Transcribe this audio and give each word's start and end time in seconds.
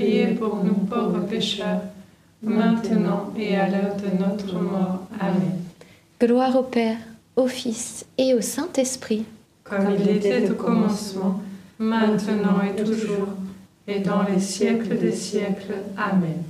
priez 0.00 0.26
pour 0.28 0.64
nous 0.64 0.74
pauvres 0.74 1.20
pécheurs, 1.28 1.82
maintenant 2.42 3.32
et 3.38 3.54
à 3.56 3.68
l'heure 3.68 3.96
de 3.96 4.18
notre 4.18 4.54
mort. 4.54 5.00
Amen. 5.20 5.58
Gloire 6.18 6.56
au 6.56 6.62
Père, 6.62 6.96
au 7.36 7.46
Fils 7.46 8.06
et 8.16 8.34
au 8.34 8.40
Saint-Esprit. 8.40 9.24
Comme 9.62 9.88
il 9.98 10.08
était 10.08 10.50
au 10.50 10.54
commencement, 10.54 11.40
maintenant 11.78 12.60
et 12.62 12.82
toujours, 12.82 13.28
et 13.86 14.00
dans 14.00 14.22
les 14.22 14.40
siècles 14.40 14.96
des 14.98 15.12
siècles. 15.12 15.74
Amen. 15.96 16.42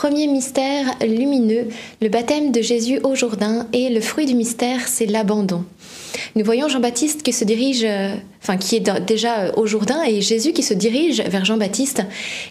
Premier 0.00 0.28
mystère 0.28 0.86
lumineux, 1.02 1.68
le 2.00 2.08
baptême 2.08 2.52
de 2.52 2.62
Jésus 2.62 3.00
au 3.04 3.14
Jourdain 3.14 3.66
et 3.74 3.90
le 3.90 4.00
fruit 4.00 4.24
du 4.24 4.34
mystère, 4.34 4.88
c'est 4.88 5.04
l'abandon. 5.04 5.62
Nous 6.36 6.42
voyons 6.42 6.68
Jean-Baptiste 6.68 7.22
qui 7.22 7.34
se 7.34 7.44
dirige, 7.44 7.84
euh, 7.84 8.14
enfin 8.40 8.56
qui 8.56 8.76
est 8.76 9.00
déjà 9.02 9.54
au 9.58 9.66
Jourdain 9.66 10.02
et 10.04 10.22
Jésus 10.22 10.54
qui 10.54 10.62
se 10.62 10.72
dirige 10.72 11.20
vers 11.20 11.44
Jean-Baptiste 11.44 12.02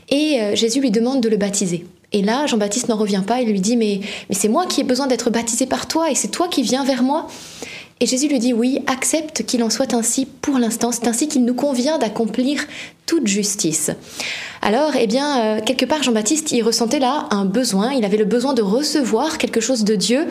et 0.10 0.40
euh, 0.40 0.56
Jésus 0.56 0.80
lui 0.80 0.92
demande 0.92 1.22
de 1.22 1.30
le 1.30 1.38
baptiser. 1.38 1.88
Et 2.12 2.22
là, 2.22 2.46
Jean-Baptiste 2.46 2.88
n'en 2.88 2.98
revient 2.98 3.24
pas, 3.26 3.42
il 3.42 3.50
lui 3.50 3.62
dit 3.62 3.78
mais, 3.78 4.02
mais 4.30 4.36
c'est 4.36 4.48
moi 4.48 4.68
qui 4.68 4.82
ai 4.82 4.84
besoin 4.84 5.08
d'être 5.08 5.32
baptisé 5.32 5.66
par 5.66 5.88
toi 5.88 6.12
et 6.12 6.14
c'est 6.14 6.28
toi 6.28 6.50
qui 6.50 6.62
viens 6.62 6.84
vers 6.84 7.02
moi. 7.02 7.26
Et 8.00 8.06
Jésus 8.06 8.28
lui 8.28 8.38
dit 8.38 8.54
oui, 8.54 8.80
accepte 8.86 9.44
qu'il 9.44 9.64
en 9.64 9.72
soit 9.72 9.96
ainsi 9.96 10.26
pour 10.26 10.60
l'instant, 10.60 10.92
c'est 10.92 11.08
ainsi 11.08 11.28
qu'il 11.28 11.44
nous 11.46 11.56
convient 11.56 11.98
d'accomplir 11.98 12.64
toute 13.10 13.26
justice. 13.26 13.90
Alors, 14.62 14.92
eh 15.00 15.08
bien, 15.08 15.40
euh, 15.40 15.62
quelque 15.66 15.86
part, 15.86 16.04
Jean-Baptiste, 16.04 16.52
il 16.52 16.62
ressentait 16.62 17.00
là 17.00 17.28
un 17.32 17.46
besoin, 17.46 17.92
il 17.94 18.06
avait 18.06 18.18
le 18.18 18.26
besoin 18.26 18.54
de 18.54 18.62
recevoir 18.62 19.40
quelque 19.40 19.62
chose 19.62 19.84
de 19.84 19.96
Dieu, 19.96 20.28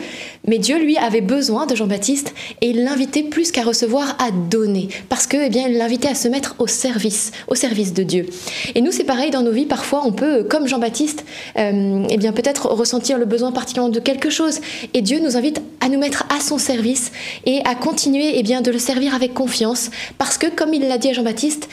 mais 0.47 0.59
Dieu, 0.59 0.79
lui, 0.79 0.95
avait 0.95 1.19
besoin 1.19 1.65
de 1.65 1.75
Jean-Baptiste 1.75 2.33
et 2.61 2.69
il 2.69 2.85
l'invitait 2.85 3.23
plus 3.23 3.51
qu'à 3.51 3.63
recevoir, 3.63 4.15
à 4.19 4.31
donner, 4.31 4.87
parce 5.09 5.27
que, 5.27 5.35
eh 5.35 5.49
bien, 5.49 5.67
il 5.67 5.77
l'invitait 5.77 6.07
à 6.07 6.15
se 6.15 6.29
mettre 6.29 6.55
au 6.59 6.67
service, 6.67 7.31
au 7.49 7.55
service 7.55 7.91
de 7.93 8.03
Dieu. 8.03 8.27
Et 8.75 8.81
nous, 8.81 8.93
c'est 8.93 9.03
pareil 9.03 9.29
dans 9.29 9.41
nos 9.41 9.51
vies, 9.51 9.65
parfois, 9.65 10.03
on 10.05 10.13
peut, 10.13 10.43
comme 10.43 10.65
Jean-Baptiste, 10.65 11.25
euh, 11.57 12.05
eh 12.09 12.17
bien, 12.17 12.31
peut-être 12.31 12.67
ressentir 12.67 13.17
le 13.17 13.25
besoin 13.25 13.51
particulièrement 13.51 13.91
de 13.91 13.99
quelque 13.99 14.29
chose, 14.29 14.61
et 14.93 15.01
Dieu 15.01 15.19
nous 15.19 15.35
invite 15.35 15.61
à 15.81 15.89
nous 15.89 15.99
mettre 15.99 16.23
à 16.33 16.39
son 16.39 16.57
service 16.57 17.11
et 17.45 17.59
à 17.65 17.75
continuer, 17.75 18.39
eh 18.39 18.43
bien, 18.43 18.61
de 18.61 18.71
le 18.71 18.79
servir 18.79 19.13
avec 19.15 19.33
confiance, 19.33 19.89
parce 20.17 20.37
que, 20.37 20.47
comme 20.47 20.73
il 20.73 20.87
l'a 20.87 20.97
dit 20.97 21.09
à 21.09 21.13
Jean-Baptiste, 21.13 21.67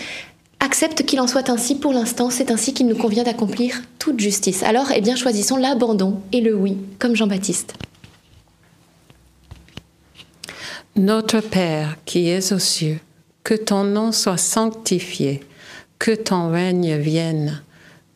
accepte 0.61 1.05
qu'il 1.05 1.21
en 1.21 1.27
soit 1.27 1.49
ainsi 1.51 1.75
pour 1.75 1.93
l'instant, 1.93 2.31
c'est 2.31 2.51
ainsi 2.51 2.75
qu'il 2.75 2.87
nous 2.87 2.97
convient 2.97 3.25
d'accomplir 3.25 3.83
toute 3.99 4.21
justice. 4.21 4.63
Alors, 4.63 4.91
eh 4.95 5.01
bien, 5.01 5.17
choisissons 5.17 5.57
l'abandon 5.57 6.21
et 6.33 6.41
le 6.41 6.55
oui, 6.55 6.77
comme 6.99 7.17
Jean-Baptiste. 7.17 7.75
Notre 10.97 11.41
Père 11.41 11.97
qui 12.05 12.29
es 12.29 12.53
aux 12.53 12.59
cieux, 12.59 12.99
que 13.45 13.55
ton 13.55 13.85
nom 13.85 14.13
soit 14.13 14.39
sanctifié, 14.39 15.43
que 15.99 16.13
ton 16.13 16.51
règne 16.51 16.97
vienne, 16.97 17.63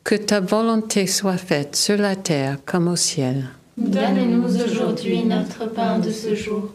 que 0.03 0.15
ta 0.15 0.41
volonté 0.41 1.07
soit 1.07 1.37
faite 1.37 1.77
sur 1.77 1.99
la 1.99 2.17
terre 2.17 2.57
comme 2.65 2.89
au 2.89 2.97
ciel. 2.97 3.49
Donne-nous 3.77 4.63
aujourd'hui 4.63 5.25
notre 5.25 5.71
pain 5.71 5.99
de 5.99 6.11
ce 6.11 6.35
jour. 6.35 6.73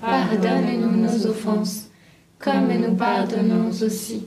Pardonne-nous 0.00 0.96
nos 0.96 1.26
offenses, 1.26 1.86
comme 2.38 2.72
nous 2.72 2.94
pardonnons 2.94 3.70
aussi 3.82 4.26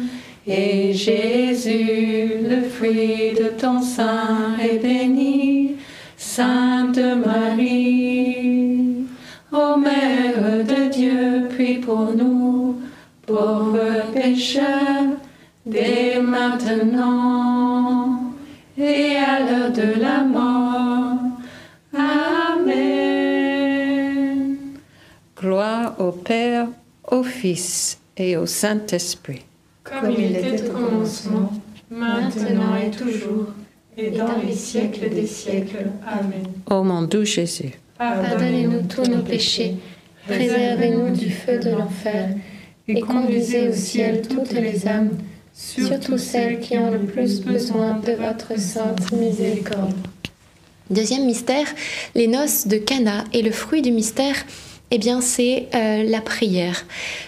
et 0.47 0.93
Jésus, 0.93 2.29
le 2.49 2.61
fruit 2.63 3.33
de 3.37 3.49
ton 3.59 3.81
sein, 3.81 4.55
est 4.59 4.79
béni. 4.79 5.75
Sainte 6.17 6.99
Marie, 7.25 9.05
ô 9.51 9.77
Mère 9.77 10.65
de 10.65 10.89
Dieu, 10.91 11.47
prie 11.49 11.79
pour 11.79 12.13
nous, 12.15 12.79
pauvres 13.25 14.11
pécheurs, 14.13 15.17
dès 15.65 16.21
maintenant 16.21 18.31
et 18.77 19.15
à 19.17 19.39
l'heure 19.39 19.71
de 19.71 19.99
la 19.99 20.23
mort. 20.23 21.17
Amen. 21.93 22.77
gloire 25.35 25.95
au 25.99 26.11
Père, 26.11 26.67
au 27.09 27.23
Fils 27.23 27.99
et 28.15 28.37
au 28.37 28.45
Saint-Esprit. 28.45 29.41
Comme 29.91 30.11
il 30.11 30.35
était 30.35 30.69
au 30.69 30.71
commencement, 30.73 31.51
maintenant 31.89 32.77
et 32.77 32.91
toujours, 32.91 33.47
et 33.97 34.11
dans 34.11 34.37
les 34.45 34.53
siècles 34.55 35.09
des 35.09 35.27
siècles. 35.27 35.87
Amen. 36.07 36.47
Ô 36.69 36.83
mon 36.83 37.01
doux 37.01 37.25
Jésus, 37.25 37.71
Pardonnez-nous 37.97 38.83
tous 38.87 39.03
nos 39.09 39.21
péchés, 39.21 39.75
préservez-nous 40.27 41.15
du 41.15 41.29
feu 41.29 41.59
de 41.59 41.71
l'enfer, 41.71 42.29
et 42.87 42.99
conduisez 43.01 43.69
au 43.69 43.73
ciel 43.73 44.21
toutes 44.21 44.53
les 44.53 44.87
âmes, 44.87 45.11
surtout 45.53 46.17
celles 46.17 46.59
qui 46.59 46.77
ont 46.77 46.91
le 46.91 46.99
plus 46.99 47.41
besoin 47.41 47.99
de 47.99 48.13
votre 48.13 48.57
sainte 48.57 49.11
miséricorde. 49.11 49.93
Deuxième 50.89 51.25
mystère, 51.25 51.67
les 52.15 52.27
noces 52.27 52.67
de 52.67 52.77
Cana 52.77 53.23
et 53.33 53.41
le 53.41 53.51
fruit 53.51 53.81
du 53.81 53.91
mystère, 53.91 54.35
eh 54.91 54.97
bien 54.97 55.21
c'est 55.21 55.67
euh, 55.73 56.03
la 56.03 56.21
prière. 56.21 56.85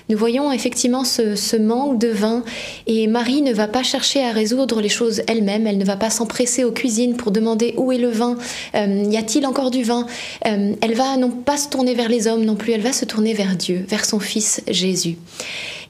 Nous 0.10 0.18
voyons 0.18 0.52
effectivement 0.52 1.04
ce, 1.06 1.58
manque 1.58 1.98
de 1.98 2.10
vin 2.10 2.44
et 2.88 3.08
Marie 3.08 3.42
ne 3.42 3.54
va 3.54 3.68
pas 3.68 3.84
chercher 3.84 4.24
à 4.24 4.32
résoudre 4.32 4.82
les 4.82 4.90
choses 4.90 5.22
elle-même, 5.28 5.66
elle 5.66 5.78
ne 5.78 5.86
va 5.86 5.96
pas 5.96 6.10
s'empresser 6.10 6.64
aux 6.66 6.72
cuisines 6.72 7.16
pour 7.16 7.32
demander 7.32 7.74
où 7.78 7.92
est 7.92 7.98
le 7.98 8.10
vin, 8.10 8.38
Euh, 8.76 9.04
y 9.10 9.18
a-t-il 9.18 9.46
encore 9.46 9.72
du 9.72 9.84
vin? 9.84 10.06
Euh, 10.46 10.74
Elle 10.82 10.96
va 10.96 11.18
non 11.18 11.30
pas 11.30 11.58
se 11.58 11.70
tourner 11.70 11.94
vers 11.94 12.10
les 12.10 12.28
hommes 12.28 12.44
non 12.44 12.56
plus, 12.56 12.74
elle 12.74 12.82
va 12.82 12.94
se 12.94 13.06
tourner 13.06 13.34
vers 13.34 13.56
Dieu, 13.56 13.86
vers 13.88 14.06
son 14.06 14.20
Fils 14.20 14.62
Jésus. 14.68 15.18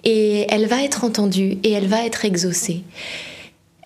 Et 0.04 0.46
elle 0.50 0.68
va 0.68 0.84
être 0.84 1.04
entendue 1.04 1.58
et 1.64 1.72
elle 1.72 1.88
va 1.88 2.06
être 2.06 2.26
exaucée. 2.26 2.84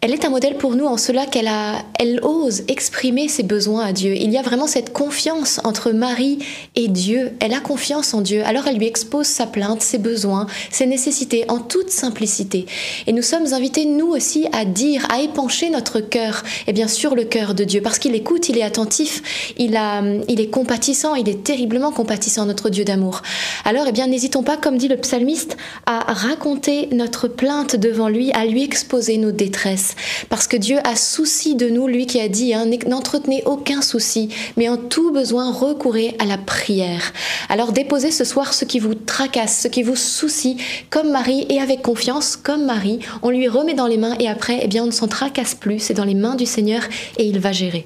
Elle 0.08 0.14
est 0.14 0.24
un 0.24 0.30
modèle 0.30 0.56
pour 0.56 0.74
nous 0.74 0.86
en 0.86 0.96
cela 0.96 1.26
qu'elle 1.26 1.50
a, 1.50 1.84
elle 2.00 2.22
ose 2.24 2.64
exprimer 2.70 3.28
ses 3.28 3.44
besoins 3.44 3.88
à 3.88 3.92
Dieu. 3.92 4.16
Il 4.16 4.32
y 4.32 4.38
a 4.38 4.42
vraiment 4.42 4.66
cette 4.66 4.94
confiance 4.94 5.60
entre 5.66 5.92
Marie 5.92 6.40
et 6.78 6.88
Dieu. 6.88 7.34
Elle 7.42 7.54
a 7.54 7.60
confiance 7.60 8.14
en 8.14 8.22
Dieu. 8.22 8.42
Alors 8.46 8.68
elle 8.68 8.78
lui 8.78 8.88
expose 8.88 9.26
sa 9.26 9.46
plainte, 9.46 9.82
ses 9.82 9.98
besoins, 9.98 10.48
ses 10.72 10.86
nécessités 10.86 11.44
en 11.50 11.60
toute 11.60 11.90
simplicité. 11.90 12.68
Et 13.06 13.12
nous 13.12 13.22
sommes 13.22 13.54
invités 13.54 13.84
nous 13.84 14.08
aussi 14.08 14.48
à 14.54 14.64
dire, 14.64 15.06
à 15.12 15.20
épancher 15.20 15.70
notre 15.70 16.00
cœur, 16.00 16.42
et 16.68 16.72
bien 16.72 16.88
sûr 16.88 17.14
le 17.14 17.26
cœur 17.26 17.54
de 17.54 17.66
Dieu, 17.66 17.82
parce 17.82 18.00
qu'il 18.00 18.16
écoute, 18.16 18.48
il 18.48 18.58
est 18.58 18.64
attentif, 18.64 19.54
il 19.58 19.76
a, 19.76 20.02
il 20.30 20.40
est 20.40 20.50
compatissant, 20.50 21.16
il 21.16 21.28
est 21.28 21.44
terriblement 21.44 21.92
compatissant 21.92 22.46
notre 22.46 22.70
Dieu 22.70 22.86
d'amour. 22.86 23.24
Alors 23.66 23.84
eh 23.90 23.92
bien 23.92 24.08
n'hésitons 24.08 24.44
pas, 24.44 24.56
comme 24.56 24.78
dit 24.78 24.88
le 24.88 24.96
psalmiste, 24.96 25.58
à 25.86 26.14
raconter 26.14 26.88
notre 26.94 27.28
plainte 27.28 27.76
devant 27.76 28.08
lui, 28.08 28.32
à 28.32 28.46
lui 28.46 28.64
exposer 28.64 29.18
nos 29.18 29.34
détresses 29.34 29.97
parce 30.30 30.48
que 30.48 30.58
Dieu 30.58 30.78
a 30.84 30.96
souci 30.96 31.56
de 31.56 31.70
nous, 31.70 31.88
lui 31.88 32.06
qui 32.06 32.20
a 32.20 32.28
dit, 32.28 32.54
hein, 32.54 32.66
n'entretenez 32.88 33.44
aucun 33.46 33.82
souci, 33.82 34.30
mais 34.56 34.70
en 34.70 34.78
tout 34.78 35.12
besoin, 35.12 35.52
recourez 35.52 36.16
à 36.20 36.26
la 36.26 36.38
prière. 36.38 37.14
Alors 37.50 37.72
déposez 37.72 38.12
ce 38.12 38.24
soir 38.24 38.54
ce 38.54 38.66
qui 38.66 38.80
vous 38.80 38.96
tracasse, 38.96 39.62
ce 39.62 39.68
qui 39.68 39.84
vous 39.84 39.96
soucie, 39.96 40.58
comme 40.90 41.12
Marie, 41.12 41.46
et 41.50 41.60
avec 41.60 41.82
confiance, 41.82 42.36
comme 42.36 42.66
Marie, 42.66 43.00
on 43.22 43.30
lui 43.30 43.48
remet 43.48 43.74
dans 43.74 43.88
les 43.88 43.98
mains, 43.98 44.16
et 44.20 44.28
après, 44.28 44.60
eh 44.62 44.68
bien, 44.68 44.84
on 44.84 44.88
ne 44.88 44.92
s'en 44.92 45.08
tracasse 45.08 45.56
plus, 45.56 45.80
c'est 45.80 45.94
dans 45.94 46.06
les 46.06 46.16
mains 46.16 46.36
du 46.36 46.46
Seigneur, 46.46 46.82
et 47.18 47.26
il 47.26 47.40
va 47.40 47.52
gérer. 47.52 47.86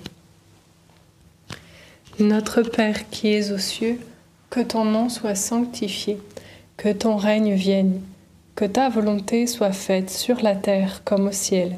Notre 2.19 2.61
Père 2.61 3.09
qui 3.09 3.29
es 3.29 3.51
aux 3.51 3.57
cieux, 3.57 3.99
que 4.49 4.59
ton 4.59 4.85
nom 4.85 5.09
soit 5.09 5.35
sanctifié, 5.35 6.17
que 6.77 6.91
ton 6.91 7.15
règne 7.15 7.53
vienne, 7.53 8.01
que 8.55 8.65
ta 8.65 8.89
volonté 8.89 9.47
soit 9.47 9.71
faite 9.71 10.09
sur 10.09 10.41
la 10.41 10.55
terre 10.55 11.01
comme 11.03 11.27
au 11.27 11.31
ciel. 11.31 11.77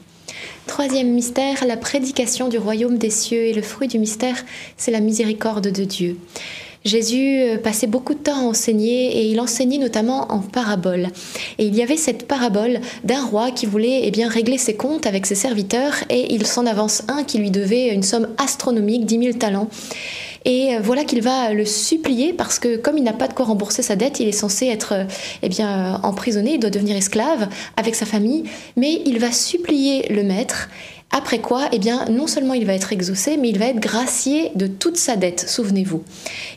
Troisième 0.67 1.11
mystère, 1.11 1.65
la 1.65 1.77
prédication 1.77 2.47
du 2.47 2.57
royaume 2.57 2.97
des 2.97 3.09
cieux. 3.09 3.45
Et 3.45 3.53
le 3.53 3.61
fruit 3.61 3.87
du 3.87 3.99
mystère, 3.99 4.35
c'est 4.77 4.91
la 4.91 4.99
miséricorde 4.99 5.67
de 5.67 5.83
Dieu. 5.83 6.17
Jésus 6.83 7.41
euh, 7.41 7.57
passait 7.57 7.87
beaucoup 7.87 8.15
de 8.15 8.19
temps 8.19 8.39
à 8.39 8.49
enseigner 8.49 9.17
et 9.17 9.25
il 9.27 9.39
enseignait 9.39 9.77
notamment 9.77 10.31
en 10.31 10.39
paraboles. 10.39 11.09
Et 11.59 11.65
il 11.65 11.75
y 11.75 11.83
avait 11.83 11.97
cette 11.97 12.27
parabole 12.27 12.79
d'un 13.03 13.23
roi 13.23 13.51
qui 13.51 13.67
voulait 13.67 14.01
eh 14.03 14.11
bien, 14.11 14.27
régler 14.27 14.57
ses 14.57 14.75
comptes 14.75 15.05
avec 15.05 15.27
ses 15.27 15.35
serviteurs 15.35 15.93
et 16.09 16.33
il 16.33 16.47
s'en 16.47 16.65
avance 16.65 17.03
un 17.07 17.23
qui 17.23 17.37
lui 17.37 17.51
devait 17.51 17.93
une 17.93 18.03
somme 18.03 18.29
astronomique, 18.37 19.05
10 19.05 19.19
000 19.19 19.37
talents. 19.37 19.69
Et 20.45 20.75
euh, 20.75 20.79
voilà 20.81 21.03
qu'il 21.03 21.21
va 21.21 21.53
le 21.53 21.65
supplier 21.65 22.33
parce 22.33 22.59
que 22.59 22.77
comme 22.77 22.97
il 22.97 23.03
n'a 23.03 23.13
pas 23.13 23.27
de 23.27 23.33
quoi 23.33 23.45
rembourser 23.45 23.81
sa 23.81 23.95
dette, 23.95 24.19
il 24.19 24.27
est 24.27 24.33
censé 24.33 24.67
être 24.67 24.93
euh, 24.93 25.03
eh 25.43 25.49
bien, 25.49 25.95
euh, 25.95 25.97
emprisonné, 26.03 26.53
il 26.53 26.59
doit 26.59 26.69
devenir 26.69 26.95
esclave 26.95 27.47
avec 27.77 27.95
sa 27.95 28.05
famille, 28.05 28.43
mais 28.75 29.01
il 29.05 29.19
va 29.19 29.31
supplier 29.31 30.07
le 30.09 30.23
maître. 30.23 30.69
Après 31.13 31.39
quoi, 31.39 31.67
eh 31.73 31.79
bien, 31.79 32.05
non 32.05 32.25
seulement 32.25 32.53
il 32.53 32.65
va 32.65 32.73
être 32.73 32.93
exaucé, 32.93 33.35
mais 33.37 33.49
il 33.49 33.59
va 33.59 33.65
être 33.65 33.79
gracié 33.79 34.51
de 34.55 34.67
toute 34.67 34.95
sa 34.95 35.17
dette, 35.17 35.45
souvenez-vous. 35.47 36.03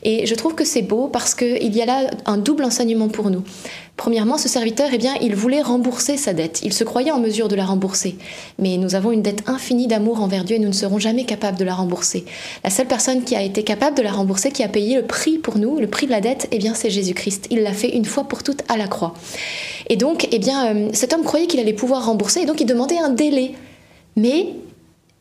Et 0.04 0.26
je 0.26 0.34
trouve 0.36 0.54
que 0.54 0.64
c'est 0.64 0.82
beau 0.82 1.08
parce 1.08 1.34
qu'il 1.34 1.74
y 1.74 1.82
a 1.82 1.86
là 1.86 2.10
un 2.24 2.36
double 2.36 2.64
enseignement 2.64 3.08
pour 3.08 3.30
nous. 3.30 3.42
Premièrement, 3.96 4.38
ce 4.38 4.48
serviteur, 4.48 4.88
eh 4.92 4.98
bien, 4.98 5.14
il 5.20 5.36
voulait 5.36 5.62
rembourser 5.62 6.16
sa 6.16 6.32
dette. 6.32 6.60
Il 6.64 6.72
se 6.72 6.82
croyait 6.82 7.12
en 7.12 7.20
mesure 7.20 7.46
de 7.46 7.54
la 7.54 7.64
rembourser. 7.64 8.16
Mais 8.58 8.76
nous 8.76 8.96
avons 8.96 9.12
une 9.12 9.22
dette 9.22 9.48
infinie 9.48 9.86
d'amour 9.86 10.20
envers 10.20 10.44
Dieu 10.44 10.56
et 10.56 10.58
nous 10.58 10.68
ne 10.68 10.72
serons 10.72 10.98
jamais 10.98 11.24
capables 11.24 11.58
de 11.58 11.64
la 11.64 11.74
rembourser. 11.74 12.24
La 12.64 12.70
seule 12.70 12.88
personne 12.88 13.22
qui 13.22 13.36
a 13.36 13.42
été 13.42 13.62
capable 13.62 13.96
de 13.96 14.02
la 14.02 14.10
rembourser, 14.10 14.50
qui 14.50 14.64
a 14.64 14.68
payé 14.68 14.96
le 14.96 15.06
prix 15.06 15.38
pour 15.38 15.58
nous, 15.58 15.78
le 15.78 15.86
prix 15.86 16.06
de 16.06 16.10
la 16.10 16.20
dette, 16.20 16.48
eh 16.50 16.58
bien, 16.58 16.74
c'est 16.74 16.90
Jésus-Christ. 16.90 17.46
Il 17.50 17.62
l'a 17.62 17.72
fait 17.72 17.94
une 17.96 18.04
fois 18.04 18.24
pour 18.24 18.42
toutes 18.42 18.62
à 18.68 18.76
la 18.76 18.88
croix. 18.88 19.14
Et 19.88 19.96
donc, 19.96 20.28
eh 20.32 20.38
bien, 20.40 20.74
euh, 20.74 20.88
cet 20.92 21.12
homme 21.12 21.22
croyait 21.22 21.46
qu'il 21.46 21.60
allait 21.60 21.72
pouvoir 21.72 22.06
rembourser 22.06 22.40
et 22.40 22.46
donc 22.46 22.60
il 22.60 22.66
demandait 22.66 22.98
un 22.98 23.10
délai. 23.10 23.54
Mais 24.16 24.48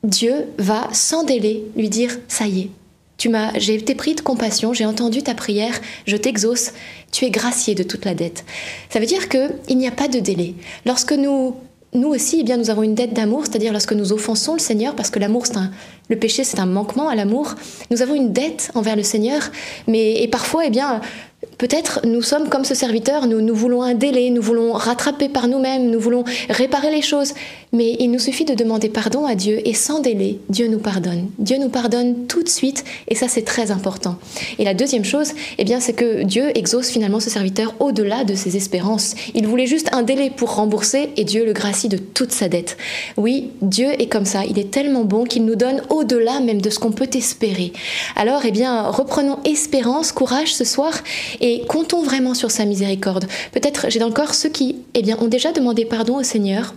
Dieu 0.03 0.47
va 0.57 0.89
sans 0.91 1.23
délai 1.23 1.63
lui 1.75 1.89
dire 1.89 2.17
ça 2.27 2.45
y 2.47 2.61
est. 2.61 2.69
Tu 3.17 3.29
m'as, 3.29 3.57
j'ai 3.57 3.75
été 3.75 3.95
pris 3.95 4.15
de 4.15 4.21
compassion, 4.21 4.73
j'ai 4.73 4.85
entendu 4.85 5.23
ta 5.23 5.33
prière, 5.33 5.79
je 6.05 6.17
t'exauce, 6.17 6.71
tu 7.11 7.25
es 7.25 7.29
gracié 7.29 7.75
de 7.75 7.83
toute 7.83 8.05
la 8.05 8.15
dette. 8.15 8.43
Ça 8.89 8.99
veut 8.99 9.05
dire 9.05 9.29
que 9.29 9.51
il 9.69 9.77
n'y 9.77 9.87
a 9.87 9.91
pas 9.91 10.07
de 10.07 10.19
délai. 10.19 10.55
Lorsque 10.85 11.13
nous 11.13 11.55
nous 11.93 12.07
aussi, 12.07 12.39
eh 12.39 12.43
bien, 12.43 12.57
nous 12.57 12.69
avons 12.69 12.83
une 12.83 12.95
dette 12.95 13.13
d'amour, 13.13 13.45
c'est-à-dire 13.45 13.71
lorsque 13.71 13.93
nous 13.93 14.13
offensons 14.13 14.53
le 14.53 14.59
Seigneur, 14.59 14.95
parce 14.95 15.09
que 15.09 15.19
l'amour, 15.19 15.45
c'est 15.45 15.57
un, 15.57 15.71
le 16.09 16.17
péché, 16.17 16.43
c'est 16.43 16.59
un 16.59 16.65
manquement 16.65 17.07
à 17.07 17.15
l'amour. 17.15 17.53
Nous 17.91 18.01
avons 18.01 18.15
une 18.15 18.33
dette 18.33 18.71
envers 18.73 18.95
le 18.95 19.03
Seigneur, 19.03 19.51
mais 19.87 20.23
et 20.23 20.27
parfois, 20.27 20.65
eh 20.65 20.69
bien, 20.69 21.01
Peut-être 21.57 22.01
nous 22.05 22.21
sommes 22.21 22.49
comme 22.49 22.65
ce 22.65 22.75
serviteur, 22.75 23.27
nous, 23.27 23.55
voulons 23.55 23.81
un 23.81 23.93
délai, 23.93 24.29
nous 24.29 24.41
voulons 24.41 24.73
rattraper 24.73 25.29
par 25.29 25.47
nous-mêmes, 25.47 25.89
nous 25.89 25.99
voulons 25.99 26.23
réparer 26.49 26.91
les 26.91 27.01
choses. 27.01 27.33
Mais 27.71 27.95
il 27.99 28.11
nous 28.11 28.19
suffit 28.19 28.45
de 28.45 28.53
demander 28.53 28.87
pardon 28.89 29.25
à 29.25 29.33
Dieu 29.33 29.59
et 29.65 29.73
sans 29.73 29.99
délai, 29.99 30.37
Dieu 30.49 30.67
nous 30.67 30.77
pardonne. 30.77 31.29
Dieu 31.39 31.57
nous 31.57 31.69
pardonne 31.69 32.27
tout 32.27 32.43
de 32.43 32.49
suite 32.49 32.83
et 33.07 33.15
ça 33.15 33.27
c'est 33.27 33.41
très 33.41 33.71
important. 33.71 34.17
Et 34.59 34.63
la 34.63 34.75
deuxième 34.75 35.05
chose, 35.05 35.31
eh 35.57 35.63
bien, 35.63 35.79
c'est 35.79 35.93
que 35.93 36.23
Dieu 36.23 36.55
exauce 36.55 36.89
finalement 36.89 37.19
ce 37.19 37.31
serviteur 37.31 37.73
au-delà 37.79 38.25
de 38.25 38.35
ses 38.35 38.55
espérances. 38.57 39.15
Il 39.33 39.47
voulait 39.47 39.65
juste 39.65 39.89
un 39.91 40.03
délai 40.03 40.29
pour 40.29 40.55
rembourser 40.55 41.09
et 41.17 41.23
Dieu 41.23 41.45
le 41.45 41.53
gracie 41.53 41.89
de 41.89 41.97
toute 41.97 42.31
sa 42.31 42.47
dette. 42.47 42.77
Oui, 43.17 43.49
Dieu 43.61 43.89
est 43.99 44.07
comme 44.07 44.25
ça, 44.25 44.45
il 44.45 44.59
est 44.59 44.69
tellement 44.69 45.03
bon 45.03 45.23
qu'il 45.23 45.45
nous 45.45 45.55
donne 45.55 45.81
au-delà 45.89 46.39
même 46.41 46.61
de 46.61 46.69
ce 46.69 46.77
qu'on 46.77 46.91
peut 46.91 47.09
espérer. 47.13 47.73
Alors, 48.15 48.45
eh 48.45 48.51
bien, 48.51 48.83
reprenons 48.83 49.39
espérance, 49.45 50.11
courage 50.11 50.53
ce 50.53 50.63
soir 50.63 50.93
et 51.43 51.65
comptons 51.67 52.01
vraiment 52.01 52.33
sur 52.33 52.49
sa 52.49 52.65
miséricorde. 52.65 53.27
Peut-être 53.51 53.87
j'ai 53.89 54.01
encore 54.01 54.33
ceux 54.33 54.49
qui 54.49 54.77
eh 54.95 55.03
bien, 55.03 55.17
ont 55.19 55.27
déjà 55.27 55.51
demandé 55.51 55.85
pardon 55.85 56.15
au 56.15 56.23
Seigneur, 56.23 56.73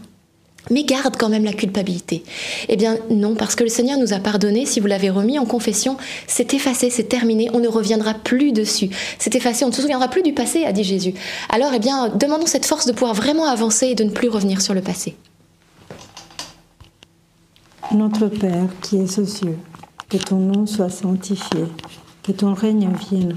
mais 0.70 0.82
gardent 0.82 1.16
quand 1.16 1.28
même 1.28 1.44
la 1.44 1.52
culpabilité. 1.52 2.24
Eh 2.68 2.76
bien 2.76 2.98
non, 3.08 3.36
parce 3.36 3.54
que 3.54 3.62
le 3.62 3.70
Seigneur 3.70 3.96
nous 3.96 4.12
a 4.12 4.18
pardonné, 4.18 4.66
si 4.66 4.80
vous 4.80 4.88
l'avez 4.88 5.08
remis 5.08 5.38
en 5.38 5.46
confession, 5.46 5.96
c'est 6.26 6.52
effacé, 6.52 6.90
c'est 6.90 7.04
terminé, 7.04 7.48
on 7.52 7.60
ne 7.60 7.68
reviendra 7.68 8.12
plus 8.14 8.50
dessus. 8.50 8.90
C'est 9.20 9.36
effacé, 9.36 9.64
on 9.64 9.68
ne 9.68 9.72
se 9.72 9.80
souviendra 9.80 10.08
plus 10.08 10.24
du 10.24 10.32
passé, 10.32 10.64
a 10.64 10.72
dit 10.72 10.84
Jésus. 10.84 11.14
Alors 11.48 11.70
eh 11.72 11.78
bien, 11.78 12.08
demandons 12.08 12.46
cette 12.46 12.66
force 12.66 12.86
de 12.86 12.92
pouvoir 12.92 13.14
vraiment 13.14 13.46
avancer 13.46 13.86
et 13.86 13.94
de 13.94 14.02
ne 14.02 14.10
plus 14.10 14.28
revenir 14.28 14.60
sur 14.60 14.74
le 14.74 14.80
passé. 14.80 15.14
Notre 17.92 18.26
Père 18.26 18.66
qui 18.82 18.96
es 18.96 19.18
aux 19.20 19.26
cieux, 19.26 19.56
que 20.08 20.16
ton 20.16 20.38
nom 20.38 20.66
soit 20.66 20.90
sanctifié, 20.90 21.66
que 22.24 22.32
ton 22.32 22.52
règne 22.52 22.90
vienne 23.08 23.36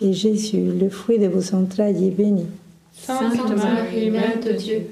et 0.00 0.12
Jésus, 0.12 0.72
le 0.80 0.88
fruit 0.88 1.18
de 1.18 1.28
vos 1.28 1.54
entrailles, 1.54 2.06
est 2.06 2.10
béni. 2.10 2.46
Sainte 2.92 3.56
Marie, 3.56 4.10
Mère 4.10 4.40
de 4.44 4.52
Dieu, 4.52 4.86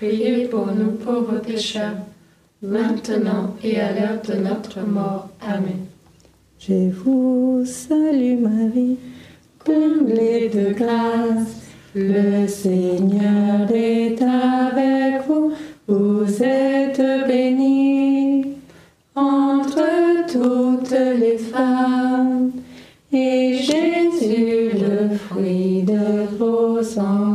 Priez 0.00 0.46
pour 0.46 0.66
nous 0.68 0.92
pauvres 0.92 1.40
pécheurs, 1.40 1.96
maintenant 2.62 3.54
et 3.62 3.78
à 3.78 3.92
l'heure 3.92 4.22
de 4.26 4.32
notre 4.32 4.80
mort. 4.80 5.28
Amen. 5.42 5.76
Je 6.58 6.90
vous 6.90 7.64
salue 7.66 8.38
Marie, 8.40 8.96
comblée 9.58 10.48
de 10.48 10.72
grâce, 10.72 11.66
le 11.94 12.46
Seigneur 12.46 13.70
est 13.70 14.22
avec 14.22 15.26
vous, 15.26 15.52
vous 15.86 16.42
êtes 16.42 17.02
bénie 17.26 17.79
vos 26.96 27.29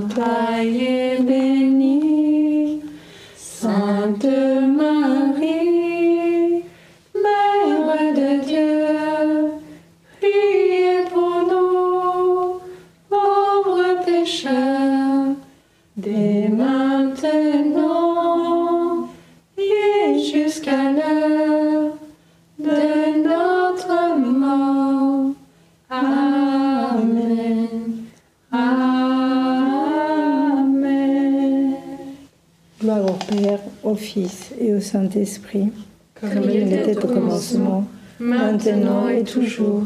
au 33.96 33.98
Fils 33.98 34.52
et 34.60 34.74
au 34.74 34.82
Saint-Esprit, 34.82 35.72
comme 36.20 36.50
il 36.50 36.74
était 36.74 36.98
au 36.98 37.08
commencement, 37.08 37.88
maintenant 38.20 39.08
et 39.08 39.24
toujours, 39.24 39.84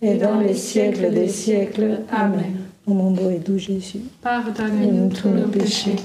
et 0.00 0.14
dans 0.14 0.40
les 0.40 0.54
siècles 0.54 1.12
des 1.12 1.28
siècles. 1.28 2.00
Amen. 2.10 2.56
Mon 2.86 3.10
beau 3.10 3.28
et 3.28 3.38
doux 3.38 3.58
Jésus, 3.58 4.00
Pardonnez-nous 4.22 5.10
tous 5.10 5.28
nos 5.28 5.46
péchés, 5.46 5.96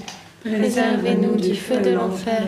préservez-nous 0.44 1.36
du 1.38 1.56
feu 1.56 1.80
de 1.80 1.92
l'enfer, 1.92 2.46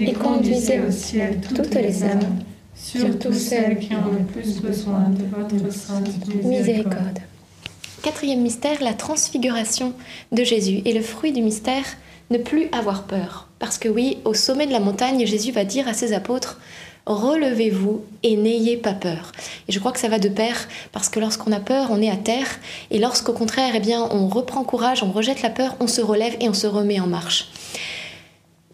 et 0.00 0.12
conduisez 0.12 0.80
au 0.80 0.90
ciel 0.90 1.40
toutes 1.54 1.74
les 1.74 2.02
âmes, 2.02 2.40
surtout 2.74 3.32
celles 3.32 3.78
qui 3.78 3.94
ont 3.94 4.12
le 4.12 4.24
plus 4.24 4.60
besoin 4.60 5.04
de 5.08 5.24
votre 5.34 5.72
sainte. 5.72 6.10
Miséricorde. 6.44 7.20
Quatrième 8.02 8.42
mystère, 8.42 8.82
la 8.82 8.94
transfiguration 8.94 9.92
de 10.32 10.42
Jésus. 10.42 10.82
Et 10.84 10.92
le 10.92 11.02
fruit 11.02 11.30
du 11.30 11.40
mystère, 11.40 11.84
ne 12.32 12.38
plus 12.38 12.66
avoir 12.72 13.04
peur. 13.04 13.48
Parce 13.62 13.78
que 13.78 13.88
oui, 13.88 14.18
au 14.24 14.34
sommet 14.34 14.66
de 14.66 14.72
la 14.72 14.80
montagne, 14.80 15.24
Jésus 15.24 15.52
va 15.52 15.62
dire 15.62 15.86
à 15.86 15.92
ses 15.94 16.14
apôtres, 16.14 16.58
relevez-vous 17.06 18.02
et 18.24 18.36
n'ayez 18.36 18.76
pas 18.76 18.92
peur. 18.92 19.30
Et 19.68 19.72
je 19.72 19.78
crois 19.78 19.92
que 19.92 20.00
ça 20.00 20.08
va 20.08 20.18
de 20.18 20.28
pair, 20.28 20.66
parce 20.90 21.08
que 21.08 21.20
lorsqu'on 21.20 21.52
a 21.52 21.60
peur, 21.60 21.86
on 21.92 22.02
est 22.02 22.10
à 22.10 22.16
terre, 22.16 22.48
et 22.90 22.98
lorsqu'au 22.98 23.32
contraire, 23.32 23.74
eh 23.76 23.78
bien, 23.78 24.08
on 24.10 24.26
reprend 24.26 24.64
courage, 24.64 25.04
on 25.04 25.12
rejette 25.12 25.42
la 25.42 25.48
peur, 25.48 25.76
on 25.78 25.86
se 25.86 26.00
relève 26.00 26.34
et 26.40 26.48
on 26.48 26.54
se 26.54 26.66
remet 26.66 26.98
en 26.98 27.06
marche. 27.06 27.52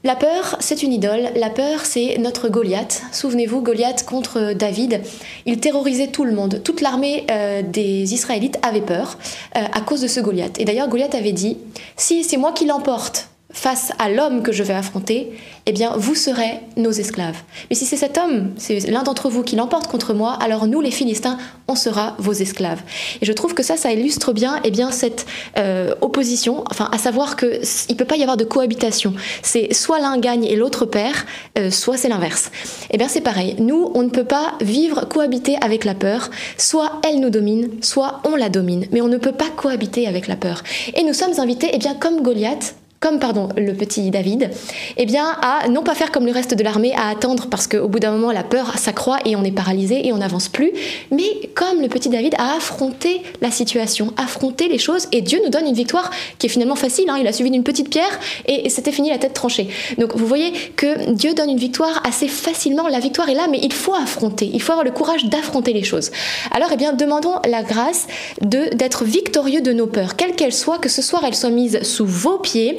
La 0.05 0.17
peur, 0.17 0.57
c'est 0.61 0.83
une 0.83 0.95
idole. 0.95 1.33
La 1.37 1.51
peur, 1.51 1.85
c'est 1.85 2.17
notre 2.17 2.49
Goliath. 2.49 3.03
Souvenez-vous, 3.13 3.61
Goliath 3.61 4.07
contre 4.07 4.55
David, 4.55 5.03
il 5.45 5.61
terrorisait 5.61 6.07
tout 6.07 6.25
le 6.25 6.33
monde. 6.33 6.63
Toute 6.65 6.81
l'armée 6.81 7.27
euh, 7.31 7.61
des 7.61 8.15
Israélites 8.15 8.59
avait 8.63 8.81
peur 8.81 9.19
euh, 9.55 9.61
à 9.71 9.83
cause 9.83 10.01
de 10.01 10.09
ce 10.09 10.21
Goliath. 10.21 10.59
Et 10.59 10.65
d'ailleurs, 10.65 10.89
Goliath 10.89 11.15
avait 11.15 11.33
dit, 11.33 11.59
si 11.99 12.25
c'est 12.25 12.39
moi 12.39 12.53
qui 12.53 12.65
l'emporte 12.65 13.29
face 13.51 13.93
à 13.99 14.11
l'homme 14.11 14.43
que 14.43 14.53
je 14.53 14.63
vais 14.63 14.75
affronter, 14.75 15.33
eh 15.65 15.73
bien, 15.73 15.95
vous 15.97 16.15
serez 16.15 16.61
nos 16.77 16.91
esclaves. 16.91 17.37
Mais 17.71 17.77
si 17.77 17.87
c'est 17.87 17.97
cet 17.97 18.19
homme, 18.19 18.53
c'est 18.59 18.79
l'un 18.91 19.03
d'entre 19.03 19.31
vous 19.31 19.43
qui 19.43 19.57
l'emporte 19.57 19.87
contre 19.87 20.13
moi, 20.13 20.37
alors 20.43 20.67
nous, 20.67 20.83
les 20.83 20.91
Philistins, 20.91 21.39
on 21.67 21.75
sera 21.75 22.15
vos 22.19 22.35
esclaves. 22.35 22.83
Et 23.23 23.27
je 23.27 23.33
trouve 23.33 23.55
que 23.55 23.63
ça, 23.63 23.79
ça 23.79 23.91
illustre 23.91 24.35
bien, 24.35 24.61
eh 24.65 24.71
bien, 24.71 24.91
cette 24.91 25.27
euh, 25.57 25.95
opposition, 26.03 26.63
enfin, 26.71 26.91
à 26.93 26.99
savoir 26.99 27.37
que 27.37 27.61
il 27.89 27.97
peut 27.97 28.05
pas 28.05 28.17
y 28.17 28.23
avoir 28.23 28.37
de 28.37 28.45
cohabitation. 28.45 29.15
C'est 29.43 29.73
soit 29.73 29.99
l'un 29.99 30.19
gagne 30.19 30.45
et 30.45 30.55
l'autre 30.55 30.85
perd, 30.85 31.17
euh, 31.59 31.71
soit 31.71 31.97
c'est 31.97 32.09
l'inverse. 32.09 32.51
Eh 32.91 32.99
bien, 32.99 33.09
c'est 33.09 33.23
pareil. 33.23 33.57
Nous, 33.59 33.91
on 33.95 34.03
ne 34.03 34.11
peut 34.11 34.25
pas 34.25 34.55
vivre, 34.61 35.09
cohabiter 35.09 35.57
avec 35.63 35.87
la 35.87 35.95
peur. 35.95 36.31
Soit 36.59 37.01
elle 37.03 37.21
nous 37.21 37.31
domine, 37.31 37.71
soit 37.81 38.21
on 38.25 38.37
la 38.37 38.51
domine. 38.51 38.87
Mais 38.93 39.01
on 39.01 39.09
ne 39.09 39.17
peut 39.17 39.33
pas 39.33 39.49
cohabiter 39.57 40.07
avec 40.07 40.29
la 40.29 40.37
peur. 40.37 40.63
Et 40.95 41.03
nous 41.03 41.15
sommes 41.15 41.39
invités, 41.39 41.71
eh 41.73 41.79
bien, 41.79 41.95
comme 41.95 42.23
Goliath, 42.23 42.75
comme 43.01 43.21
pardon 43.21 43.49
le 43.57 43.75
petit 43.75 44.11
David, 44.11 44.51
eh 44.97 45.07
bien 45.07 45.37
à 45.41 45.69
non 45.69 45.83
pas 45.83 45.95
faire 45.95 46.11
comme 46.11 46.27
le 46.27 46.33
reste 46.33 46.55
de 46.55 46.65
l'armée, 46.65 46.93
à 46.95 47.09
attendre 47.09 47.47
parce 47.49 47.67
qu'au 47.67 47.89
bout 47.89 48.01
d'un 48.01 48.11
moment 48.11 48.33
la 48.33 48.43
peur 48.43 48.77
s'accroît 48.77 49.19
et 49.25 49.37
on 49.37 49.45
est 49.45 49.53
paralysé 49.53 50.07
et 50.07 50.13
on 50.13 50.19
n'avance 50.19 50.49
plus, 50.49 50.73
mais 51.11 51.49
comme 51.55 51.81
le 51.81 51.89
petit 51.89 52.09
David 52.09 52.35
à 52.39 52.57
affronter 52.57 53.23
la 53.41 53.51
situation, 53.51 54.13
affronter 54.17 54.69
les 54.69 54.79
choses 54.79 55.07
et 55.13 55.23
Dieu 55.23 55.41
nous 55.45 55.51
donne 55.51 55.67
une 55.67 55.75
victoire 55.75 56.11
qui 56.39 56.47
est 56.47 56.51
finalement 56.51 56.75
facile. 56.75 57.09
Hein, 57.09 57.19
il 57.21 57.27
a 57.27 57.33
suivi 57.33 57.51
d'une 57.51 57.63
petite 57.63 57.91
pierre 57.91 58.19
et 58.47 58.69
c'était 58.69 58.93
fini 58.93 59.11
la 59.11 59.19
tête 59.19 59.35
tranchée. 59.35 59.69
Donc 59.99 60.17
vous 60.17 60.27
voyez 60.27 60.53
que 60.77 61.13
Dieu 61.13 61.35
donne 61.35 61.51
une 61.51 61.59
victoire 61.59 62.03
assez 62.07 62.29
facilement. 62.29 62.89
La 62.89 63.01
victoire 63.01 63.29
est 63.29 63.35
là, 63.35 63.47
mais 63.51 63.61
il 63.63 63.73
faut 63.73 63.95
affronter. 63.95 64.51
Il 64.53 64.61
faut 64.61 64.73
avoir 64.73 64.85
le 64.85 64.91
courage 64.91 65.27
d'affronter 65.27 65.73
les 65.73 65.85
choses. 65.85 66.11
Alors 66.51 66.71
eh 66.73 66.77
bien 66.77 66.93
demandons 66.93 67.37
la 67.49 67.63
grâce 67.63 68.07
d'être 68.41 69.05
victorieux 69.05 69.61
de 69.61 69.73
nos 69.73 69.87
peurs, 69.87 70.17
quelles 70.17 70.35
qu'elles 70.35 70.53
soient, 70.53 70.79
que 70.79 70.89
ce 70.89 71.03
soir 71.03 71.23
elles 71.25 71.37
soient 71.37 71.51
mises 71.51 71.83
sous 71.83 72.07
vos 72.07 72.39
pieds 72.39 72.77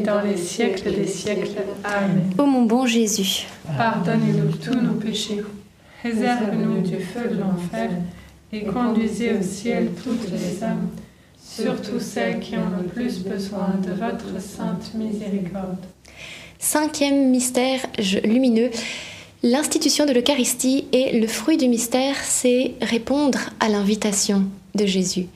Et 0.00 0.04
dans 0.04 0.20
les 0.20 0.36
siècles 0.36 0.94
des 0.94 1.06
siècles. 1.06 1.50
Amen. 1.84 2.32
Ô 2.38 2.46
mon 2.46 2.62
bon 2.62 2.86
Jésus, 2.86 3.46
Pardonnez-nous 3.76 4.52
tous 4.56 4.78
nos 4.78 4.94
péchés, 4.94 5.42
réserve-nous 6.02 6.80
du 6.82 6.96
feu 6.96 7.28
de 7.30 7.40
l'enfer, 7.40 7.90
et 8.52 8.64
conduisez 8.64 9.32
au 9.38 9.42
ciel 9.42 9.90
toutes 10.02 10.30
les 10.30 10.64
âmes, 10.64 10.88
surtout 11.38 12.00
celles 12.00 12.40
qui 12.40 12.56
ont 12.56 12.70
le 12.82 12.88
plus 12.88 13.20
besoin 13.20 13.74
de 13.82 13.92
votre 13.92 14.40
sainte 14.40 14.92
miséricorde. 14.94 15.78
cinquième 16.58 17.30
mystère 17.30 17.80
lumineux, 18.24 18.70
l'institution 19.42 20.06
de 20.06 20.12
l'Eucharistie 20.12 20.86
et 20.92 21.18
le 21.18 21.26
fruit 21.26 21.56
du 21.56 21.68
mystère, 21.68 22.16
c'est 22.22 22.72
répondre 22.80 23.38
à 23.60 23.68
l'invitation 23.68 24.44
de 24.74 24.86
Jésus. 24.86 25.26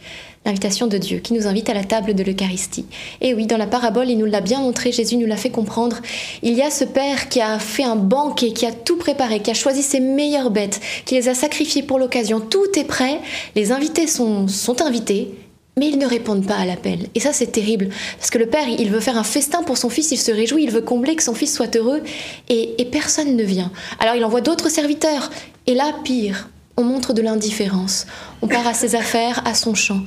L'invitation 0.46 0.86
de 0.86 0.98
Dieu 0.98 1.20
qui 1.20 1.32
nous 1.32 1.46
invite 1.46 1.70
à 1.70 1.74
la 1.74 1.84
table 1.84 2.14
de 2.14 2.22
l'Eucharistie. 2.22 2.84
Et 3.22 3.32
oui, 3.32 3.46
dans 3.46 3.56
la 3.56 3.66
parabole, 3.66 4.10
il 4.10 4.18
nous 4.18 4.26
l'a 4.26 4.42
bien 4.42 4.60
montré, 4.60 4.92
Jésus 4.92 5.16
nous 5.16 5.26
l'a 5.26 5.38
fait 5.38 5.48
comprendre. 5.48 6.00
Il 6.42 6.52
y 6.52 6.60
a 6.60 6.70
ce 6.70 6.84
Père 6.84 7.30
qui 7.30 7.40
a 7.40 7.58
fait 7.58 7.84
un 7.84 7.96
banquet, 7.96 8.52
qui 8.52 8.66
a 8.66 8.72
tout 8.72 8.98
préparé, 8.98 9.40
qui 9.40 9.50
a 9.50 9.54
choisi 9.54 9.82
ses 9.82 10.00
meilleures 10.00 10.50
bêtes, 10.50 10.82
qui 11.06 11.14
les 11.14 11.30
a 11.30 11.34
sacrifiées 11.34 11.82
pour 11.82 11.98
l'occasion. 11.98 12.40
Tout 12.40 12.78
est 12.78 12.84
prêt, 12.84 13.20
les 13.56 13.72
invités 13.72 14.06
sont, 14.06 14.46
sont 14.46 14.82
invités, 14.82 15.30
mais 15.78 15.88
ils 15.88 15.98
ne 15.98 16.06
répondent 16.06 16.46
pas 16.46 16.56
à 16.56 16.66
l'appel. 16.66 17.08
Et 17.14 17.20
ça, 17.20 17.32
c'est 17.32 17.50
terrible. 17.50 17.88
Parce 18.18 18.28
que 18.28 18.38
le 18.38 18.46
père, 18.46 18.68
il 18.68 18.90
veut 18.90 19.00
faire 19.00 19.16
un 19.16 19.24
festin 19.24 19.62
pour 19.62 19.78
son 19.78 19.88
fils, 19.88 20.12
il 20.12 20.18
se 20.18 20.30
réjouit, 20.30 20.64
il 20.64 20.70
veut 20.70 20.82
combler 20.82 21.16
que 21.16 21.22
son 21.22 21.34
fils 21.34 21.54
soit 21.54 21.74
heureux, 21.74 22.02
et 22.50 22.84
personne 22.92 23.34
ne 23.34 23.44
vient. 23.44 23.72
Alors 23.98 24.14
il 24.14 24.24
envoie 24.24 24.42
d'autres 24.42 24.68
serviteurs. 24.68 25.30
Et 25.66 25.72
là, 25.72 25.94
pire, 26.04 26.50
on 26.76 26.84
montre 26.84 27.12
de 27.12 27.22
l'indifférence. 27.22 28.06
On 28.42 28.48
part 28.48 28.66
à 28.66 28.74
ses 28.74 28.94
affaires, 28.94 29.42
à 29.46 29.54
son 29.54 29.74
champ. 29.74 30.00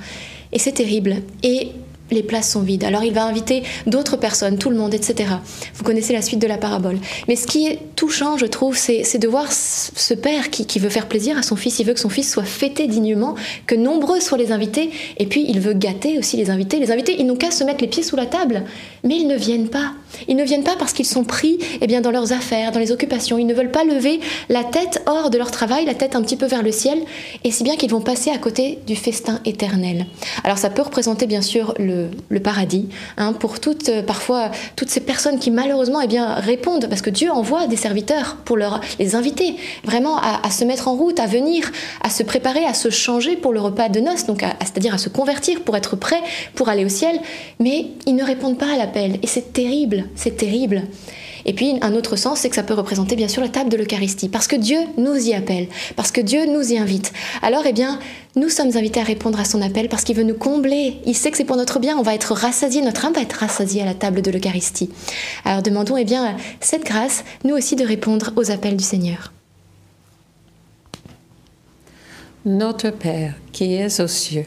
Et 0.52 0.60
c'est 0.60 0.74
terrible. 0.74 1.18
Et 1.44 1.72
les 2.12 2.24
places 2.24 2.52
sont 2.52 2.62
vides. 2.62 2.84
Alors 2.84 3.04
il 3.04 3.14
va 3.14 3.26
inviter 3.26 3.64
d'autres 3.86 4.18
personnes, 4.18 4.58
tout 4.58 4.70
le 4.70 4.78
monde, 4.78 4.94
etc. 4.94 5.30
Vous 5.74 5.84
connaissez 5.84 6.14
la 6.14 6.22
suite 6.22 6.40
de 6.40 6.48
la 6.48 6.58
parabole. 6.58 6.98
Mais 7.28 7.36
ce 7.36 7.48
qui 7.48 7.68
est 7.68 7.80
touchant, 7.96 8.38
je 8.38 8.46
trouve, 8.46 8.78
c'est 8.78 9.18
de 9.18 9.28
voir 9.28 9.52
ce 9.52 9.78
ce 9.96 10.14
père 10.14 10.50
qui, 10.50 10.66
qui 10.66 10.80
veut 10.80 10.90
faire 10.90 11.08
plaisir 11.08 11.38
à 11.38 11.44
son 11.44 11.56
fils. 11.56 11.80
Il 11.80 11.86
veut 11.86 11.94
que 11.94 12.00
son 12.00 12.10
fils 12.10 12.32
soit 12.32 12.44
fêté 12.44 12.88
dignement, 12.88 13.36
que 13.66 13.76
nombreux 13.76 14.20
soient 14.20 14.38
les 14.38 14.52
invités. 14.52 14.90
Et 15.18 15.26
puis 15.26 15.46
il 15.48 15.60
veut 15.60 15.74
gâter 15.74 16.18
aussi 16.18 16.38
les 16.38 16.50
invités. 16.50 16.80
Les 16.80 16.92
invités, 16.92 17.16
ils 17.20 17.26
n'ont 17.26 17.36
qu'à 17.36 17.52
se 17.52 17.64
mettre 17.64 17.82
les 17.82 17.88
pieds 17.88 18.04
sous 18.04 18.16
la 18.16 18.26
table. 18.26 18.64
Mais 19.08 19.16
ils 19.18 19.28
ne 19.28 19.38
viennent 19.38 19.70
pas. 19.70 19.94
Ils 20.28 20.36
ne 20.36 20.44
viennent 20.44 20.64
pas 20.64 20.76
parce 20.78 20.92
qu'ils 20.92 21.06
sont 21.06 21.24
pris 21.24 21.60
eh 21.80 21.88
bien, 21.88 22.02
dans 22.02 22.12
leurs 22.12 22.34
affaires, 22.34 22.72
dans 22.72 22.80
les 22.80 22.92
occupations. 22.92 23.38
Ils 23.38 23.46
ne 23.46 23.54
veulent 23.54 23.72
pas 23.72 23.86
lever 23.86 24.20
la 24.50 24.66
tête 24.66 25.02
hors 25.06 25.30
de 25.30 25.38
leur 25.38 25.50
travail, 25.50 25.86
la 25.86 25.94
tête 25.94 26.16
un 26.16 26.22
petit 26.22 26.36
peu 26.36 26.46
vers 26.46 26.62
le 26.62 26.72
ciel. 26.74 27.00
Et 27.46 27.52
si 27.52 27.64
bien 27.64 27.78
qu'ils 27.78 27.90
vont 27.90 28.02
passer 28.02 28.32
à 28.32 28.38
côté 28.38 28.80
du 28.86 28.96
festin 28.96 29.40
éternel. 29.46 30.08
Alors 30.44 30.58
ça 30.58 30.70
peut 30.70 30.82
représenter 30.82 31.26
bien 31.26 31.42
sûr 31.42 31.74
le, 31.80 32.10
paradis 32.40 32.90
hein, 33.18 33.34
pour 33.34 33.60
toutes, 33.60 33.90
euh, 33.90 34.04
parfois 34.04 34.52
toutes 34.76 34.90
ces 34.90 35.00
personnes 35.00 35.40
qui 35.40 35.52
malheureusement 35.52 36.02
eh 36.02 36.08
bien, 36.08 36.36
répondent 36.36 36.88
parce 36.88 37.02
que 37.02 37.10
Dieu 37.10 37.32
envoie 37.32 37.68
des 37.68 37.78
serviteurs 37.78 38.38
pour 38.44 38.58
leur, 38.58 38.82
les 39.00 39.16
inviter 39.16 39.56
vraiment 39.84 40.18
à, 40.18 40.46
à 40.46 40.52
se 40.52 40.66
mettre 40.66 40.88
en 40.88 40.96
route, 40.96 41.20
à 41.20 41.28
venir, 41.28 41.72
à 42.02 42.10
se 42.10 42.24
préparer, 42.24 42.66
à 42.66 42.74
se 42.74 42.90
changer 42.90 43.38
pour 43.38 43.54
le 43.54 43.62
repas 43.62 43.90
de 43.90 44.00
noces, 44.00 44.26
c'est-à-dire 44.62 44.94
à 44.94 44.98
se 44.98 45.10
convertir 45.10 45.62
pour 45.62 45.78
être 45.78 45.96
prêt 45.96 46.22
pour 46.56 46.70
aller 46.70 46.86
au 46.86 46.90
ciel. 46.90 47.20
Mais 47.60 47.88
ils 48.06 48.16
ne 48.16 48.24
répondent 48.24 48.58
pas 48.58 48.68
à 48.74 48.78
et 49.02 49.28
c'est 49.28 49.54
terrible, 49.54 50.06
c'est 50.16 50.38
terrible. 50.38 50.84
Et 51.46 51.54
puis 51.54 51.78
un 51.82 51.94
autre 51.94 52.18
sens, 52.18 52.40
c'est 52.40 52.50
que 52.50 52.56
ça 52.56 52.64
peut 52.64 52.74
représenter 52.74 53.16
bien 53.16 53.30
sûr 53.30 53.42
la 53.42 53.48
table 53.48 53.70
de 53.70 53.78
l'Eucharistie, 53.78 54.28
parce 54.28 54.48
que 54.48 54.56
Dieu 54.56 54.78
nous 54.98 55.16
y 55.16 55.34
appelle, 55.34 55.68
parce 55.96 56.12
que 56.12 56.20
Dieu 56.20 56.46
nous 56.46 56.74
y 56.74 56.78
invite. 56.78 57.14
Alors 57.42 57.64
eh 57.66 57.74
bien, 57.74 58.00
nous 58.36 58.50
sommes 58.50 58.76
invités 58.76 59.00
à 59.00 59.04
répondre 59.04 59.40
à 59.40 59.46
son 59.46 59.62
appel 59.62 59.88
parce 59.88 60.04
qu'il 60.04 60.16
veut 60.16 60.24
nous 60.24 60.36
combler. 60.36 60.98
Il 61.06 61.16
sait 61.16 61.32
que 61.32 61.38
c'est 61.38 61.46
pour 61.46 61.56
notre 61.56 61.80
bien, 61.80 61.98
on 61.98 62.04
va 62.04 62.14
être 62.14 62.34
rassasié, 62.34 62.82
notre 62.82 63.06
âme 63.06 63.14
va 63.14 63.22
être 63.22 63.38
rassasiée 63.38 63.82
à 63.82 63.86
la 63.86 63.94
table 63.94 64.22
de 64.22 64.30
l'Eucharistie. 64.30 64.90
Alors 65.46 65.62
demandons 65.62 65.98
eh 65.98 66.06
bien 66.06 66.36
cette 66.60 66.84
grâce, 66.84 67.24
nous 67.46 67.56
aussi, 67.56 67.76
de 67.76 67.86
répondre 67.86 68.34
aux 68.36 68.52
appels 68.52 68.76
du 68.76 68.84
Seigneur. 68.84 69.32
Notre 72.46 72.92
Père 72.92 73.36
qui 73.52 73.74
es 73.74 74.02
aux 74.02 74.08
cieux, 74.08 74.46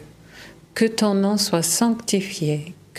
que 0.75 0.85
ton 0.85 1.15
nom 1.15 1.37
soit 1.37 1.63
sanctifié, 1.63 2.75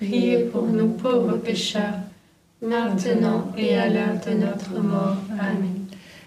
priez 0.00 0.44
pour 0.50 0.66
nous 0.66 0.88
pauvres 0.88 1.36
pécheurs, 1.36 2.00
maintenant 2.62 3.52
et 3.56 3.76
à 3.76 3.88
l'heure 3.88 4.18
de 4.26 4.32
notre 4.32 4.80
mort. 4.80 5.18
Amen. 5.38 5.86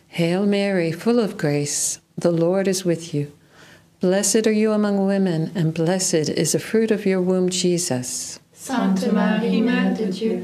Hail 0.10 0.46
Mary, 0.46 0.92
full 0.92 1.20
of 1.20 1.38
grace, 1.38 2.00
the 2.16 2.32
Lord 2.32 2.68
is 2.68 2.86
with 2.86 3.14
you. 3.16 3.32
Blessed 4.00 4.46
are 4.46 4.54
you 4.54 4.72
among 4.72 5.08
women, 5.08 5.52
and 5.56 5.74
blessed 5.74 6.30
is 6.30 6.52
the 6.52 6.60
fruit 6.60 6.92
of 6.92 7.06
your 7.06 7.22
womb, 7.22 7.50
Jesus. 7.50 8.40
Sainte 8.54 9.12
Marie, 9.12 9.62
Mère 9.62 9.98
de 9.98 10.06
Dieu, 10.12 10.44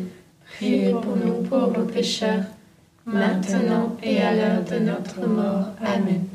priez 0.57 0.91
pour 0.91 1.15
nous 1.15 1.43
pauvres 1.47 1.85
pécheurs, 1.85 2.45
maintenant 3.05 3.95
et 4.01 4.17
à 4.21 4.33
l'heure 4.33 4.63
de 4.63 4.79
notre 4.79 5.27
mort. 5.27 5.67
Amen. 5.81 6.27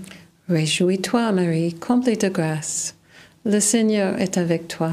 Réjouis-toi, 0.48 1.32
Marie, 1.32 1.74
comblée 1.74 2.16
de 2.16 2.28
grâce. 2.28 2.94
Le 3.44 3.58
Seigneur 3.58 4.20
est 4.20 4.38
avec 4.38 4.68
toi. 4.68 4.92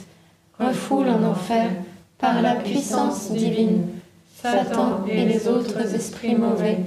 refoule 0.67 1.09
en 1.09 1.23
enfer, 1.23 1.69
par 2.17 2.41
la 2.41 2.55
puissance 2.55 3.31
divine, 3.31 3.87
Satan 4.41 5.05
et 5.07 5.25
les 5.25 5.47
autres 5.47 5.95
esprits 5.95 6.35
mauvais 6.35 6.77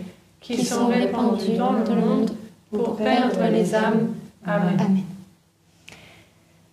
qui 0.41 0.65
sont 0.65 0.87
répandus 0.87 1.57
dans 1.57 1.73
le 1.73 2.01
monde 2.01 2.31
pour 2.71 2.97
perdre 2.97 3.47
les 3.51 3.75
âmes. 3.75 4.15
Amen. 4.47 4.77
Amen. 4.79 5.05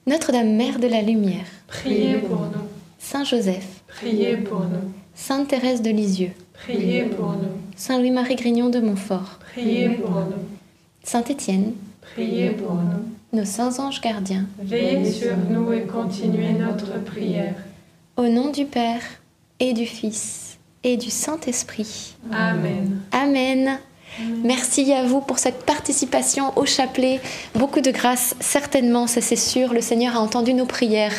Notre-Dame, 0.08 0.56
Mère 0.56 0.80
de 0.80 0.88
la 0.88 1.02
Lumière, 1.02 1.46
Priez 1.68 2.18
pour 2.18 2.42
nous. 2.42 2.68
Saint 3.00 3.24
Joseph, 3.24 3.82
Priez 3.88 4.38
pour 4.38 4.62
nous. 4.62 4.92
Sainte 5.14 5.50
Thérèse 5.50 5.82
de 5.82 5.92
Lisieux, 5.92 6.32
Priez 6.54 7.04
pour 7.04 7.34
nous. 7.34 7.58
Saint 7.76 8.00
Louis-Marie 8.00 8.36
Grignon 8.36 8.70
de 8.70 8.80
Montfort, 8.80 9.40
Priez 9.54 9.90
pour 9.90 10.12
nous. 10.12 10.44
Saint 11.04 11.24
Étienne, 11.24 11.74
Priez 12.02 12.50
pour 12.52 12.74
nous. 12.74 13.06
Nos 13.34 13.46
saints 13.46 13.80
anges 13.80 14.02
gardiens, 14.02 14.46
Veillez 14.62 15.10
sur 15.12 15.36
nous 15.50 15.72
et 15.72 15.84
continuez 15.84 16.54
notre 16.54 17.02
prière. 17.04 17.56
au 18.18 18.28
nom 18.28 18.52
du 18.52 18.66
Père 18.66 19.02
et 19.60 19.74
du 19.74 19.86
Fils 19.86 20.58
et 20.84 20.98
du 20.98 21.10
Saint-Esprit. 21.10 22.16
Amen. 22.32 23.00
Amen. 23.12 23.78
Merci 24.44 24.92
à 24.92 25.04
vous 25.04 25.22
pour 25.22 25.40
cette 25.40 25.64
participation 25.64 26.52
au 26.58 26.66
chapelet. 26.66 27.22
Beaucoup 27.56 27.80
de 27.80 27.92
grâce, 27.92 28.36
certainement, 28.42 29.08
ça 29.08 29.22
c'est 29.22 29.38
sûr. 29.38 29.74
Le 29.74 29.80
Seigneur 29.80 30.18
a 30.18 30.20
entendu 30.20 30.54
nos 30.54 30.66
prières. 30.66 31.14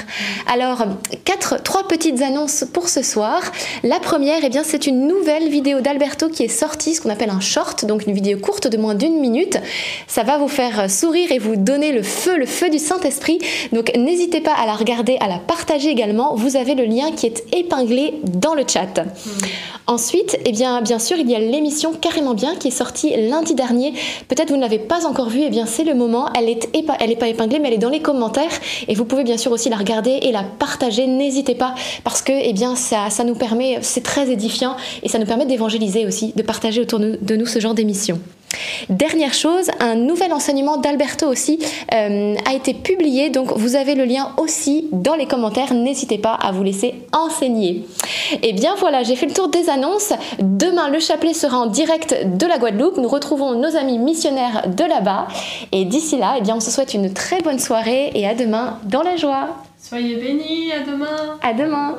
Alors, 0.46 0.84
quatre, 1.24 1.62
trois 1.62 1.88
petites 1.88 2.20
annonces 2.20 2.64
pour 2.72 2.90
ce 2.90 3.02
soir. 3.02 3.40
La 3.82 3.98
première, 3.98 4.40
eh 4.44 4.50
bien, 4.50 4.62
c'est 4.62 4.86
une 4.86 5.08
nouvelle 5.08 5.48
vidéo 5.48 5.80
d'Alberto 5.80 6.28
qui 6.28 6.42
est 6.42 6.48
sortie, 6.48 6.94
ce 6.94 7.00
qu'on 7.00 7.08
appelle 7.08 7.30
un 7.30 7.40
short, 7.40 7.86
donc 7.86 8.06
une 8.06 8.12
vidéo 8.12 8.38
courte 8.38 8.68
de 8.68 8.76
moins 8.76 8.94
d'une 8.94 9.18
minute. 9.20 9.58
Ça 10.06 10.22
va 10.22 10.36
vous 10.36 10.48
faire 10.48 10.90
sourire 10.90 11.32
et 11.32 11.38
vous 11.38 11.56
donner 11.56 11.92
le 11.92 12.02
feu, 12.02 12.36
le 12.36 12.46
feu 12.46 12.68
du 12.68 12.78
Saint-Esprit. 12.78 13.38
Donc, 13.72 13.90
n'hésitez 13.96 14.42
pas 14.42 14.52
à 14.52 14.66
la 14.66 14.74
regarder, 14.74 15.16
à 15.20 15.28
la 15.28 15.38
partager 15.38 15.88
également. 15.88 16.34
Vous 16.34 16.56
avez 16.56 16.74
le 16.74 16.84
lien 16.84 17.12
qui 17.12 17.26
est 17.26 17.42
épinglé 17.52 18.20
dans 18.22 18.54
le 18.54 18.64
chat. 18.68 19.00
Ensuite, 19.86 20.38
eh 20.44 20.52
bien, 20.52 20.80
bien 20.82 20.98
sûr, 20.98 21.16
il 21.16 21.28
y 21.28 21.34
a 21.34 21.40
l'émission 21.40 21.92
Carrément 21.92 22.34
Bien 22.34 22.54
qui 22.54 22.68
est 22.68 22.70
sortie 22.70 22.81
lundi 23.28 23.54
dernier. 23.54 23.92
Peut-être 24.28 24.50
vous 24.50 24.56
ne 24.56 24.60
l'avez 24.60 24.78
pas 24.78 25.06
encore 25.06 25.28
vue, 25.28 25.42
eh 25.44 25.50
bien 25.50 25.66
c'est 25.66 25.84
le 25.84 25.94
moment. 25.94 26.28
Elle 26.38 26.48
est 26.48 26.68
elle 27.00 27.10
est 27.10 27.16
pas 27.16 27.28
épinglée, 27.28 27.58
mais 27.58 27.68
elle 27.68 27.74
est 27.74 27.78
dans 27.78 27.90
les 27.90 28.02
commentaires. 28.02 28.52
Et 28.88 28.94
vous 28.94 29.04
pouvez 29.04 29.24
bien 29.24 29.36
sûr 29.36 29.52
aussi 29.52 29.68
la 29.68 29.76
regarder 29.76 30.18
et 30.22 30.32
la 30.32 30.42
partager. 30.42 31.06
N'hésitez 31.06 31.54
pas, 31.54 31.74
parce 32.04 32.22
que 32.22 32.32
eh 32.32 32.52
bien 32.52 32.76
ça, 32.76 33.08
nous 33.24 33.34
permet, 33.34 33.78
c'est 33.82 34.02
très 34.02 34.30
édifiant 34.30 34.76
et 35.02 35.08
ça 35.08 35.18
nous 35.18 35.26
permet 35.26 35.46
d'évangéliser 35.46 36.06
aussi, 36.06 36.32
de 36.36 36.42
partager 36.42 36.80
autour 36.80 37.00
de 37.00 37.36
nous 37.36 37.46
ce 37.46 37.60
genre 37.60 37.74
d'émission. 37.74 38.20
Dernière 38.88 39.34
chose, 39.34 39.70
un 39.80 39.94
nouvel 39.94 40.32
enseignement 40.32 40.76
d'Alberto 40.76 41.26
aussi 41.26 41.58
euh, 41.94 42.34
a 42.48 42.54
été 42.54 42.74
publié, 42.74 43.30
donc 43.30 43.52
vous 43.56 43.76
avez 43.76 43.94
le 43.94 44.04
lien 44.04 44.32
aussi 44.36 44.88
dans 44.92 45.14
les 45.14 45.26
commentaires. 45.26 45.72
N'hésitez 45.72 46.18
pas 46.18 46.34
à 46.34 46.52
vous 46.52 46.62
laisser 46.62 46.94
enseigner. 47.12 47.86
Et 48.42 48.52
bien 48.52 48.74
voilà, 48.78 49.02
j'ai 49.02 49.16
fait 49.16 49.26
le 49.26 49.32
tour 49.32 49.48
des 49.48 49.68
annonces. 49.68 50.12
Demain, 50.40 50.88
le 50.88 51.00
chapelet 51.00 51.34
sera 51.34 51.58
en 51.58 51.66
direct 51.66 52.14
de 52.24 52.46
la 52.46 52.58
Guadeloupe. 52.58 52.96
Nous 52.98 53.08
retrouvons 53.08 53.52
nos 53.54 53.76
amis 53.76 53.98
missionnaires 53.98 54.64
de 54.68 54.84
là-bas. 54.84 55.28
Et 55.72 55.84
d'ici 55.84 56.16
là, 56.16 56.34
eh 56.38 56.40
bien, 56.42 56.56
on 56.56 56.60
se 56.60 56.70
souhaite 56.70 56.94
une 56.94 57.12
très 57.12 57.40
bonne 57.40 57.58
soirée 57.58 58.10
et 58.14 58.26
à 58.26 58.34
demain 58.34 58.78
dans 58.84 59.02
la 59.02 59.16
joie. 59.16 59.48
Soyez 59.80 60.16
bénis, 60.16 60.72
à 60.72 60.80
demain. 60.80 61.38
À 61.42 61.52
demain. 61.52 61.96